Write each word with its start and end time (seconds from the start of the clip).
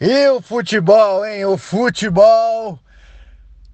E 0.00 0.28
o 0.28 0.40
futebol, 0.40 1.26
hein? 1.26 1.44
O 1.44 1.58
futebol 1.58 2.78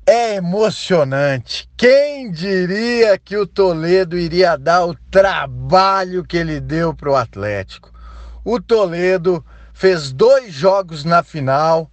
é 0.07 0.37
emocionante. 0.37 1.69
Quem 1.77 2.31
diria 2.31 3.19
que 3.19 3.37
o 3.37 3.47
Toledo 3.47 4.17
iria 4.17 4.57
dar 4.57 4.87
o 4.87 4.95
trabalho 5.11 6.25
que 6.25 6.39
ele 6.39 6.61
deu 6.61 6.95
para 6.95 7.11
o 7.11 7.15
Atlético? 7.15 7.93
O 8.43 8.59
Toledo 8.59 9.45
fez 9.75 10.12
dois 10.12 10.51
jogos 10.51 11.05
na 11.05 11.23
final, 11.23 11.91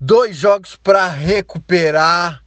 dois 0.00 0.36
jogos 0.36 0.76
para 0.76 1.08
recuperar 1.08 2.43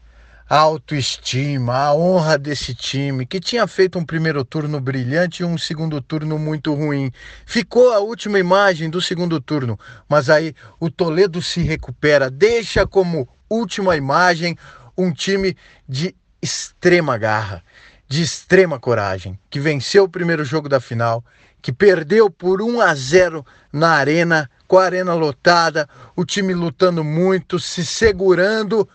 a 0.49 0.57
autoestima, 0.57 1.75
a 1.75 1.93
honra 1.93 2.37
desse 2.37 2.73
time, 2.73 3.25
que 3.25 3.39
tinha 3.39 3.67
feito 3.67 3.99
um 3.99 4.05
primeiro 4.05 4.45
turno 4.45 4.79
brilhante 4.79 5.43
e 5.43 5.45
um 5.45 5.57
segundo 5.57 6.01
turno 6.01 6.39
muito 6.39 6.73
ruim. 6.73 7.11
Ficou 7.45 7.91
a 7.91 7.99
última 7.99 8.39
imagem 8.39 8.89
do 8.89 9.01
segundo 9.01 9.41
turno, 9.41 9.77
mas 10.07 10.29
aí 10.29 10.55
o 10.79 10.89
Toledo 10.89 11.41
se 11.41 11.61
recupera, 11.61 12.29
deixa 12.29 12.87
como 12.87 13.27
última 13.49 13.97
imagem 13.97 14.57
um 14.97 15.11
time 15.11 15.55
de 15.87 16.15
extrema 16.41 17.17
garra, 17.17 17.61
de 18.07 18.21
extrema 18.21 18.79
coragem, 18.79 19.37
que 19.49 19.59
venceu 19.59 20.05
o 20.05 20.09
primeiro 20.09 20.45
jogo 20.45 20.69
da 20.69 20.79
final, 20.79 21.23
que 21.61 21.73
perdeu 21.73 22.29
por 22.29 22.61
1 22.61 22.79
a 22.79 22.95
0 22.95 23.45
na 23.73 23.89
arena, 23.89 24.49
com 24.65 24.77
a 24.77 24.85
arena 24.85 25.13
lotada, 25.13 25.89
o 26.15 26.23
time 26.23 26.53
lutando 26.53 27.03
muito, 27.03 27.59
se 27.59 27.85
segurando 27.85 28.87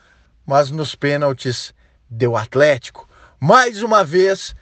mas 0.46 0.70
nos 0.70 0.94
pênaltis 0.94 1.74
deu 2.08 2.36
Atlético. 2.36 3.08
Mais 3.40 3.82
uma 3.82 4.04
vez, 4.04 4.54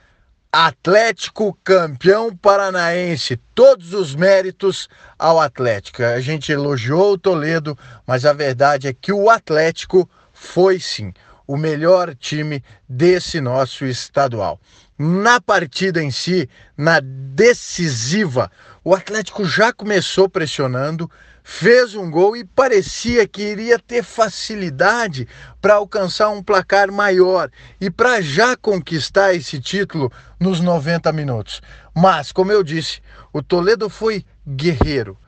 Atlético 0.53 1.57
campeão 1.63 2.35
paranaense. 2.37 3.37
Todos 3.55 3.95
os 3.95 4.15
méritos 4.15 4.89
ao 5.19 5.41
Atlético. 5.41 6.03
A 6.03 6.21
gente 6.21 6.51
elogiou 6.51 7.13
o 7.13 7.19
Toledo, 7.19 7.79
mas 8.07 8.25
a 8.25 8.33
verdade 8.33 8.89
é 8.89 8.93
que 8.93 9.13
o 9.13 9.31
Atlético 9.31 10.09
foi 10.33 10.81
sim 10.81 11.13
o 11.47 11.57
melhor 11.57 12.15
time 12.15 12.63
desse 12.89 13.41
nosso 13.41 13.85
estadual. 13.85 14.61
Na 14.99 15.41
partida 15.41 16.03
em 16.03 16.11
si, 16.11 16.49
na 16.77 17.01
decisiva, 17.01 18.51
o 18.85 18.95
Atlético 18.95 19.45
já 19.45 19.73
começou 19.73 20.29
pressionando, 20.29 21.11
fez 21.53 21.97
um 21.97 22.09
gol 22.09 22.37
e 22.37 22.45
parecia 22.45 23.27
que 23.27 23.43
iria 23.43 23.77
ter 23.77 24.05
facilidade 24.05 25.27
para 25.61 25.75
alcançar 25.75 26.31
um 26.31 26.41
placar 26.41 26.93
maior 26.93 27.51
e 27.81 27.91
para 27.91 28.23
já 28.23 28.57
conquistar 28.57 29.35
esse 29.35 29.61
título 29.61 30.13
nos 30.39 30.61
90 30.61 31.13
minutos. 31.13 31.61
Mas, 31.93 32.31
como 32.31 32.53
eu 32.53 32.63
disse, 32.63 33.03
o 33.33 33.43
Toledo 33.43 33.91
foi 33.91 34.25
guerreiro, 34.47 35.19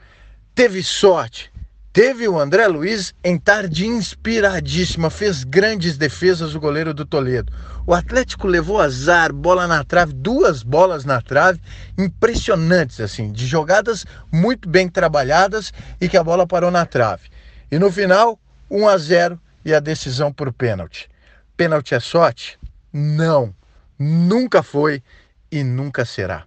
teve 0.54 0.80
sorte, 0.84 1.51
Teve 1.92 2.26
o 2.26 2.40
André 2.40 2.66
Luiz 2.68 3.14
em 3.22 3.36
tarde 3.36 3.86
inspiradíssima, 3.86 5.10
fez 5.10 5.44
grandes 5.44 5.98
defesas 5.98 6.54
o 6.54 6.60
goleiro 6.60 6.94
do 6.94 7.04
Toledo. 7.04 7.52
O 7.86 7.92
Atlético 7.92 8.46
levou 8.46 8.80
azar, 8.80 9.30
bola 9.30 9.66
na 9.66 9.84
trave, 9.84 10.14
duas 10.14 10.62
bolas 10.62 11.04
na 11.04 11.20
trave, 11.20 11.60
impressionantes 11.98 12.98
assim, 12.98 13.30
de 13.30 13.46
jogadas 13.46 14.06
muito 14.32 14.70
bem 14.70 14.88
trabalhadas 14.88 15.70
e 16.00 16.08
que 16.08 16.16
a 16.16 16.24
bola 16.24 16.46
parou 16.46 16.70
na 16.70 16.86
trave. 16.86 17.28
E 17.70 17.78
no 17.78 17.92
final, 17.92 18.40
1 18.70 18.88
a 18.88 18.96
0 18.96 19.40
e 19.62 19.74
a 19.74 19.80
decisão 19.80 20.32
por 20.32 20.50
pênalti. 20.50 21.10
Pênalti 21.58 21.94
é 21.94 22.00
sorte? 22.00 22.58
Não, 22.90 23.54
nunca 23.98 24.62
foi 24.62 25.02
e 25.50 25.62
nunca 25.62 26.06
será. 26.06 26.44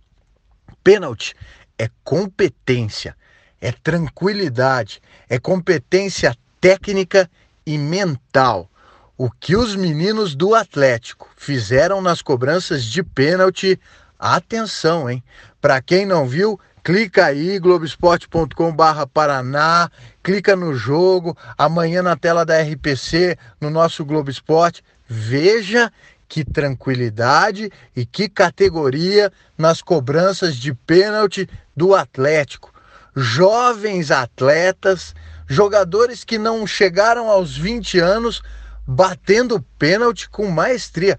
Pênalti 0.84 1.36
é 1.78 1.88
competência 2.04 3.16
é 3.66 3.72
tranquilidade, 3.72 5.02
é 5.28 5.40
competência 5.40 6.38
técnica 6.62 7.28
e 7.66 7.80
mental. 7.80 8.70
O 9.18 9.32
que 9.32 9.56
os 9.56 9.76
meninos 9.76 10.36
do 10.36 10.54
Atlético 10.54 11.28
fizeram 11.36 12.00
nas 12.00 12.22
cobranças 12.22 12.84
de 12.84 13.02
pênalti, 13.02 13.80
atenção, 14.20 15.10
hein? 15.10 15.24
Para 15.60 15.82
quem 15.82 16.06
não 16.06 16.28
viu, 16.28 16.60
clica 16.84 17.26
aí 17.26 17.58
globesport.com/paraná, 17.58 19.90
clica 20.22 20.56
no 20.56 20.76
jogo, 20.76 21.36
amanhã 21.58 22.04
na 22.04 22.16
tela 22.16 22.46
da 22.46 22.62
RPC, 22.62 23.36
no 23.60 23.72
nosso 23.72 24.06
Globo 24.06 24.30
Esporte, 24.30 24.84
veja 25.08 25.92
que 26.28 26.44
tranquilidade 26.46 27.72
e 27.96 28.06
que 28.06 28.30
categoria 28.30 29.34
nas 29.58 29.82
cobranças 29.82 30.56
de 30.56 30.72
pênalti 30.72 31.50
do 31.76 31.96
Atlético 31.96 32.75
jovens 33.16 34.12
atletas, 34.12 35.16
jogadores 35.48 36.24
que 36.24 36.38
não 36.38 36.68
chegaram 36.68 37.30
aos 37.30 37.56
20 37.56 38.00
anos 38.00 38.42
batendo 38.86 39.62
pênalti 39.80 40.30
com 40.30 40.48
maestria, 40.48 41.18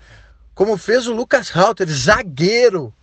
como 0.54 0.76
fez 0.76 1.06
o 1.06 1.14
Lucas 1.14 1.50
Halter, 1.50 1.88
zagueiro, 1.88 2.94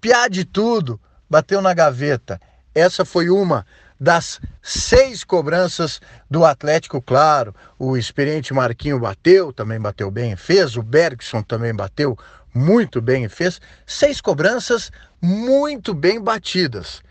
piá 0.00 0.28
de 0.28 0.44
tudo, 0.44 0.98
bateu 1.28 1.60
na 1.60 1.74
gaveta. 1.74 2.40
Essa 2.74 3.04
foi 3.04 3.28
uma 3.28 3.66
das 3.98 4.40
seis 4.62 5.22
cobranças 5.24 6.00
do 6.30 6.44
Atlético, 6.44 7.02
claro. 7.02 7.54
O 7.78 7.96
experiente 7.96 8.54
Marquinho 8.54 8.98
bateu, 8.98 9.52
também 9.52 9.78
bateu 9.78 10.10
bem 10.10 10.32
e 10.32 10.36
fez. 10.36 10.76
O 10.76 10.82
Bergson 10.82 11.42
também 11.42 11.74
bateu 11.74 12.16
muito 12.54 13.00
bem 13.02 13.24
e 13.24 13.28
fez. 13.28 13.60
Seis 13.86 14.20
cobranças 14.20 14.90
muito 15.20 15.92
bem 15.92 16.18
batidas 16.20 17.02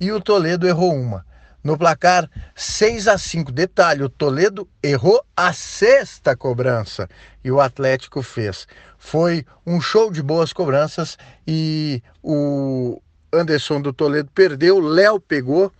e 0.00 0.12
o 0.12 0.20
Toledo 0.20 0.66
errou 0.66 0.94
uma. 0.94 1.26
No 1.62 1.76
placar 1.76 2.30
6 2.54 3.08
a 3.08 3.18
5. 3.18 3.50
Detalhe: 3.52 4.02
o 4.02 4.08
Toledo 4.08 4.68
errou 4.82 5.22
a 5.36 5.52
sexta 5.52 6.36
cobrança 6.36 7.08
e 7.42 7.50
o 7.50 7.60
Atlético 7.60 8.22
fez. 8.22 8.66
Foi 8.96 9.44
um 9.66 9.80
show 9.80 10.10
de 10.10 10.22
boas 10.22 10.52
cobranças 10.52 11.18
e 11.46 12.02
o 12.22 13.00
Anderson 13.32 13.80
do 13.80 13.92
Toledo 13.92 14.30
perdeu, 14.34 14.80
Léo 14.80 15.20
pegou 15.20 15.72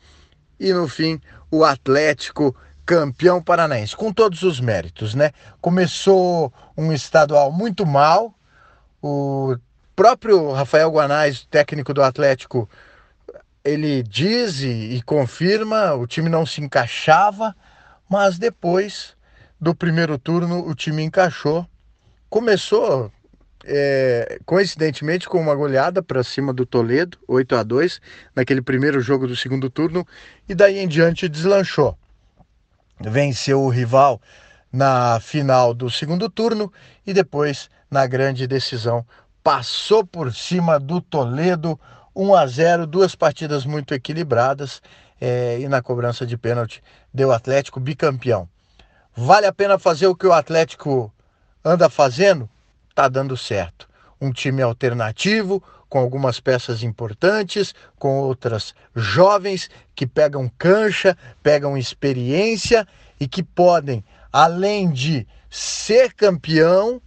e 0.59 0.73
no 0.73 0.89
fim 0.89 1.21
o 1.51 1.65
Atlético 1.65 2.55
campeão 2.85 3.43
paranaense, 3.43 3.95
com 3.95 4.13
todos 4.13 4.43
os 4.43 4.61
méritos, 4.61 5.15
né? 5.15 5.33
Começou 5.61 6.53
um 6.77 6.93
estadual 6.93 7.53
muito 7.53 7.85
mal, 7.85 8.35
o 9.03 9.57
próprio 9.95 10.53
Rafael 10.53 10.91
Guanais, 10.91 11.47
técnico 11.51 11.93
do 11.93 12.03
Atlético, 12.03 12.69
ele 13.69 14.03
diz 14.03 14.61
e, 14.61 14.97
e 14.97 15.03
confirma, 15.03 15.95
o 15.95 16.07
time 16.07 16.29
não 16.29 16.47
se 16.47 16.61
encaixava, 16.61 17.55
mas 18.09 18.39
depois 18.39 19.15
do 19.61 19.75
primeiro 19.75 20.19
turno 20.19 20.67
o 20.67 20.75
time 20.75 21.03
encaixou. 21.03 21.67
Começou 22.31 23.13
é, 23.65 24.39
coincidentemente 24.47 25.29
com 25.29 25.41
uma 25.41 25.55
goleada 25.55 26.03
para 26.03 26.25
cima 26.25 26.53
do 26.53 26.65
Toledo, 26.65 27.19
8 27.29 27.57
a 27.57 27.63
2 27.63 28.01
naquele 28.35 28.63
primeiro 28.63 29.01
jogo 29.01 29.27
do 29.27 29.37
segundo 29.37 29.69
turno, 29.69 30.07
e 30.49 30.55
daí 30.55 30.79
em 30.79 30.89
diante 30.89 31.29
deslanchou. 31.29 31.97
Venceu 33.01 33.63
o 33.63 33.69
rival 33.69 34.21
na 34.73 35.21
final 35.21 35.75
do 35.75 35.91
segundo 35.91 36.29
turno 36.29 36.73
e 37.07 37.13
depois 37.13 37.71
na 37.91 38.07
grande 38.07 38.47
decisão 38.47 39.07
passou 39.43 40.05
por 40.05 40.35
cima 40.35 40.79
do 40.79 41.01
Toledo 41.01 41.79
1 42.19 42.35
a 42.35 42.47
0 42.49 42.85
duas 42.85 43.15
partidas 43.15 43.65
muito 43.65 43.95
equilibradas 43.95 44.83
é, 45.21 45.61
e 45.61 45.69
na 45.69 45.81
cobrança 45.81 46.27
de 46.27 46.37
pênalti 46.37 46.83
deu 47.15 47.31
Atlético 47.31 47.79
bicampeão. 47.79 48.49
Vale 49.17 49.47
a 49.47 49.53
pena 49.53 49.79
fazer 49.79 50.09
o 50.09 50.17
que 50.17 50.27
o 50.27 50.33
Atlético 50.33 51.13
anda 51.65 51.89
fazendo? 51.89 52.51
Tá 52.93 53.07
dando 53.09 53.37
certo. 53.37 53.89
Um 54.21 54.33
time 54.33 54.63
alternativo, 54.63 55.63
com 55.89 56.01
algumas 56.01 56.41
peças 56.41 56.83
importantes, 56.83 57.73
com 58.01 58.19
outras 58.19 58.75
jovens 58.97 59.71
que 59.95 60.05
pegam 60.05 60.51
cancha, 60.59 61.17
pegam 61.41 61.79
experiência 61.79 62.87
e 63.21 63.29
que 63.29 63.45
podem, 63.45 64.05
além 64.33 64.91
de 64.91 65.25
ser 65.49 66.13
campeão, 66.15 67.01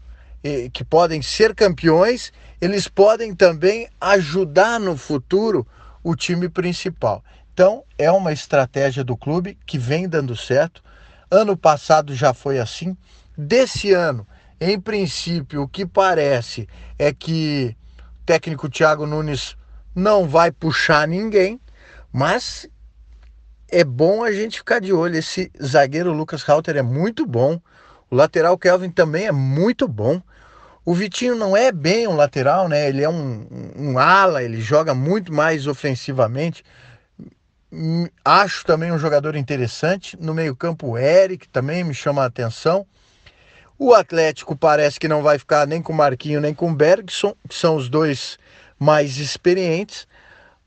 que 0.73 0.83
podem 0.83 1.21
ser 1.21 1.53
campeões 1.53 2.31
eles 2.61 2.87
podem 2.87 3.33
também 3.33 3.89
ajudar 3.99 4.79
no 4.79 4.95
futuro 4.95 5.65
o 6.03 6.15
time 6.15 6.47
principal. 6.47 7.23
Então, 7.51 7.83
é 7.97 8.11
uma 8.11 8.31
estratégia 8.31 9.03
do 9.03 9.17
clube 9.17 9.57
que 9.65 9.79
vem 9.79 10.07
dando 10.07 10.35
certo. 10.35 10.83
Ano 11.29 11.57
passado 11.57 12.13
já 12.13 12.35
foi 12.35 12.59
assim. 12.59 12.95
Desse 13.35 13.91
ano, 13.93 14.27
em 14.59 14.79
princípio, 14.79 15.63
o 15.63 15.67
que 15.67 15.87
parece 15.87 16.67
é 16.99 17.11
que 17.11 17.75
o 18.21 18.25
técnico 18.25 18.69
Thiago 18.69 19.07
Nunes 19.07 19.57
não 19.95 20.29
vai 20.29 20.51
puxar 20.51 21.07
ninguém, 21.07 21.59
mas 22.13 22.69
é 23.69 23.83
bom 23.83 24.23
a 24.23 24.31
gente 24.31 24.59
ficar 24.59 24.79
de 24.79 24.93
olho. 24.93 25.17
Esse 25.17 25.51
zagueiro 25.61 26.13
Lucas 26.13 26.43
Halter 26.43 26.77
é 26.77 26.83
muito 26.83 27.25
bom. 27.25 27.59
O 28.09 28.15
lateral 28.15 28.55
Kelvin 28.57 28.91
também 28.91 29.25
é 29.25 29.31
muito 29.31 29.87
bom. 29.87 30.21
O 30.83 30.93
Vitinho 30.95 31.35
não 31.35 31.55
é 31.55 31.71
bem 31.71 32.07
um 32.07 32.15
lateral, 32.15 32.67
né? 32.67 32.89
Ele 32.89 33.03
é 33.03 33.09
um, 33.09 33.47
um 33.77 33.99
ala, 33.99 34.43
ele 34.43 34.59
joga 34.59 34.93
muito 34.95 35.31
mais 35.31 35.67
ofensivamente. 35.67 36.63
hum, 37.71 38.07
acho 38.25 38.65
também 38.65 38.91
um 38.91 38.97
jogador 38.99 39.35
interessante. 39.35 40.17
No 40.19 40.33
meio-campo, 40.33 40.87
o 40.87 40.97
Eric 40.97 41.47
também 41.49 41.83
me 41.83 41.93
chama 41.93 42.23
a 42.23 42.25
atenção. 42.25 42.85
O 43.77 43.93
Atlético 43.93 44.55
parece 44.55 44.99
que 44.99 45.07
não 45.07 45.23
vai 45.23 45.39
ficar 45.39 45.67
nem 45.67 45.81
com 45.81 45.93
o 45.93 45.95
Marquinho 45.95 46.41
nem 46.41 46.53
com 46.53 46.69
o 46.71 46.75
Bergson, 46.75 47.35
que 47.47 47.55
são 47.55 47.75
os 47.75 47.89
dois 47.89 48.37
mais 48.77 49.17
experientes, 49.17 50.07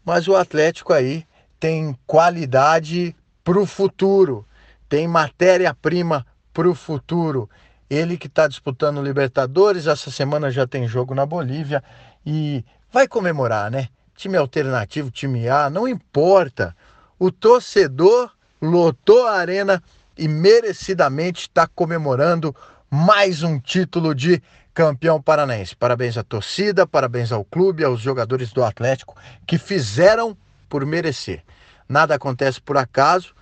mas 0.04 0.28
o 0.28 0.36
Atlético 0.36 0.92
aí 0.92 1.26
tem 1.60 1.96
qualidade 2.06 3.14
para 3.42 3.58
o 3.58 3.66
futuro, 3.66 4.46
tem 4.88 5.06
matéria-prima 5.06 6.26
para 6.52 6.68
o 6.68 6.74
futuro. 6.74 7.48
Ele 7.94 8.16
que 8.16 8.26
está 8.26 8.48
disputando 8.48 9.00
Libertadores, 9.00 9.86
essa 9.86 10.10
semana 10.10 10.50
já 10.50 10.66
tem 10.66 10.88
jogo 10.88 11.14
na 11.14 11.24
Bolívia 11.24 11.82
e 12.26 12.64
vai 12.92 13.06
comemorar, 13.06 13.70
né? 13.70 13.88
Time 14.16 14.36
alternativo, 14.36 15.12
time 15.12 15.48
A, 15.48 15.70
não 15.70 15.86
importa. 15.86 16.74
O 17.18 17.30
torcedor 17.30 18.30
lotou 18.60 19.26
a 19.28 19.34
arena 19.34 19.80
e 20.18 20.26
merecidamente 20.26 21.42
está 21.42 21.68
comemorando 21.68 22.54
mais 22.90 23.44
um 23.44 23.60
título 23.60 24.12
de 24.12 24.42
campeão 24.72 25.22
paranaense. 25.22 25.76
Parabéns 25.76 26.16
à 26.16 26.24
torcida, 26.24 26.84
parabéns 26.86 27.30
ao 27.30 27.44
clube, 27.44 27.84
aos 27.84 28.00
jogadores 28.00 28.52
do 28.52 28.64
Atlético 28.64 29.16
que 29.46 29.56
fizeram 29.56 30.36
por 30.68 30.84
merecer. 30.84 31.44
Nada 31.88 32.16
acontece 32.16 32.60
por 32.60 32.76
acaso, 32.76 33.34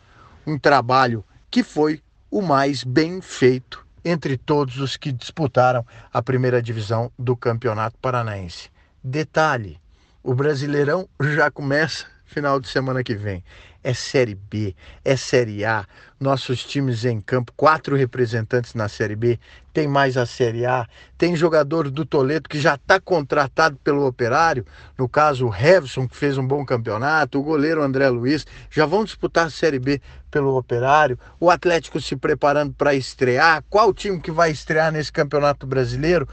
um 0.47 0.59
trabalho 0.59 1.25
que 1.51 1.63
foi 1.63 2.03
o 2.31 2.43
mais 2.43 2.85
bem 2.85 3.23
feito 3.23 3.83
entre 4.05 4.37
todos 4.37 4.79
os 4.79 4.97
que 4.97 5.13
disputaram 5.13 5.85
a 6.13 6.23
primeira 6.23 6.63
divisão 6.63 7.11
do 7.19 7.37
Campeonato 7.37 7.97
Paranaense. 7.99 8.71
Detalhe: 9.03 9.79
o 10.23 10.35
Brasileirão 10.35 11.09
já 11.21 11.51
começa 11.51 12.07
final 12.25 12.59
de 12.59 12.69
semana 12.69 13.05
que 13.05 13.15
vem 13.15 13.45
é 13.83 13.93
Série 13.95 14.35
B, 14.35 14.75
é 15.05 15.17
Série 15.17 15.65
A. 15.65 15.87
Nossos 16.21 16.65
times 16.65 17.05
em 17.05 17.21
campo, 17.21 17.53
quatro 17.57 17.97
representantes 17.97 18.75
na 18.75 18.89
Série 18.89 19.17
B, 19.17 19.41
tem 19.73 19.89
mais 19.89 20.17
a 20.17 20.25
Série 20.25 20.65
A. 20.65 20.87
Tem 21.19 21.35
jogador 21.35 21.91
do 21.91 22.05
Toledo 22.05 22.49
que 22.49 22.61
já 22.61 22.77
está 22.77 23.01
contratado 23.01 23.77
pelo 23.83 24.07
Operário, 24.07 24.65
no 24.97 25.09
caso 25.09 25.49
o 25.49 25.55
Hevson, 25.55 26.07
que 26.07 26.17
fez 26.17 26.39
um 26.39 26.47
bom 26.47 26.65
campeonato, 26.65 27.41
o 27.41 27.43
goleiro 27.43 27.83
André 27.83 28.09
Luiz, 28.09 28.47
já 28.71 28.87
vão 28.87 29.05
disputar 29.05 29.47
a 29.47 29.51
Série 29.51 29.81
B 29.81 30.01
pelo 30.31 30.57
Operário. 30.57 31.19
O 31.41 31.51
Atlético 31.51 32.01
se 32.01 32.15
preparando 32.15 32.73
para 32.73 32.95
estrear. 32.95 33.65
Qual 33.69 33.93
time 33.93 34.21
que 34.21 34.31
vai 34.31 34.53
estrear 34.53 34.93
nesse 34.93 35.11
Campeonato 35.11 35.67
Brasileiro? 35.67 36.29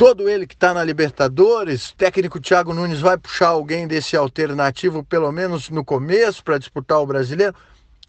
Todo 0.00 0.30
ele 0.30 0.46
que 0.46 0.54
está 0.54 0.72
na 0.72 0.82
Libertadores, 0.82 1.92
técnico 1.92 2.40
Thiago 2.40 2.72
Nunes 2.72 3.00
vai 3.02 3.18
puxar 3.18 3.48
alguém 3.48 3.86
desse 3.86 4.16
alternativo, 4.16 5.04
pelo 5.04 5.30
menos 5.30 5.68
no 5.68 5.84
começo, 5.84 6.42
para 6.42 6.56
disputar 6.56 7.00
o 7.00 7.06
brasileiro? 7.06 7.54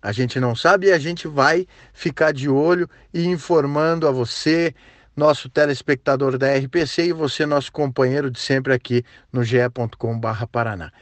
A 0.02 0.14
gente 0.14 0.40
não 0.40 0.56
sabe 0.56 0.88
e 0.88 0.94
a 0.94 0.98
gente 0.98 1.28
vai 1.28 1.68
ficar 1.92 2.32
de 2.32 2.48
olho 2.48 2.90
e 3.14 3.28
informando 3.28 4.08
a 4.08 4.12
você, 4.12 4.74
nosso 5.14 5.50
telespectador 5.50 6.38
da 6.38 6.56
RPC 6.56 7.08
e 7.08 7.12
você, 7.12 7.46
nosso 7.46 7.70
companheiro 7.74 8.32
de 8.32 8.40
sempre 8.40 8.72
aqui 8.72 9.04
no 9.30 9.44
ge.com.br 9.44 10.46
Paraná. 10.50 10.94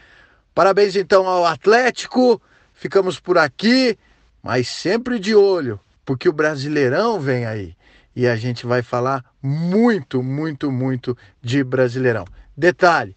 Parabéns 0.56 0.96
então 0.96 1.28
ao 1.28 1.46
Atlético, 1.46 2.42
ficamos 2.74 3.20
por 3.20 3.38
aqui, 3.38 3.96
mas 4.42 4.68
sempre 4.68 5.20
de 5.20 5.36
olho, 5.36 5.80
porque 6.04 6.28
o 6.28 6.34
Brasileirão 6.34 7.20
vem 7.20 7.46
aí 7.46 7.78
e 8.16 8.28
a 8.28 8.36
gente 8.36 8.66
vai 8.66 8.82
falar 8.82 9.24
muito, 9.42 10.22
muito, 10.22 10.72
muito 10.72 11.18
de 11.42 11.64
Brasileirão. 11.64 12.26
Detalhe: 12.56 13.16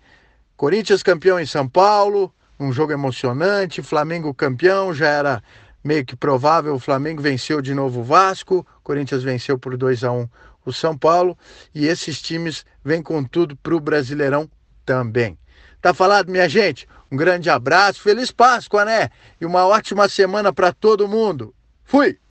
Corinthians 0.56 1.02
campeão 1.02 1.40
em 1.40 1.46
São 1.46 1.68
Paulo, 1.68 2.32
um 2.58 2.72
jogo 2.72 2.92
emocionante, 2.92 3.82
Flamengo 3.82 4.32
campeão, 4.32 4.94
já 4.94 5.08
era 5.08 5.42
meio 5.82 6.04
que 6.04 6.14
provável, 6.14 6.74
o 6.74 6.78
Flamengo 6.78 7.20
venceu 7.20 7.60
de 7.60 7.74
novo 7.74 8.00
o 8.00 8.04
Vasco, 8.04 8.66
Corinthians 8.82 9.22
venceu 9.22 9.58
por 9.58 9.76
2 9.76 10.04
a 10.04 10.12
1 10.12 10.28
o 10.64 10.72
São 10.72 10.96
Paulo, 10.96 11.36
e 11.74 11.86
esses 11.86 12.22
times 12.22 12.64
vêm 12.84 13.02
com 13.02 13.24
tudo 13.24 13.56
para 13.56 13.74
o 13.74 13.80
Brasileirão 13.80 14.48
também. 14.86 15.36
Tá 15.80 15.92
falado, 15.92 16.30
minha 16.30 16.48
gente? 16.48 16.86
Um 17.10 17.16
grande 17.16 17.50
abraço, 17.50 18.00
feliz 18.00 18.30
Páscoa, 18.30 18.84
né? 18.84 19.10
E 19.40 19.44
uma 19.44 19.66
ótima 19.66 20.08
semana 20.08 20.52
para 20.52 20.72
todo 20.72 21.08
mundo. 21.08 21.52
Fui! 21.84 22.21